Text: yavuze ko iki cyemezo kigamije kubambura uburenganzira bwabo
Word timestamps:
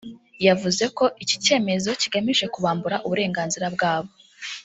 yavuze 0.47 0.83
ko 0.97 1.05
iki 1.23 1.35
cyemezo 1.43 1.89
kigamije 2.01 2.45
kubambura 2.53 3.01
uburenganzira 3.05 3.65
bwabo 3.75 4.11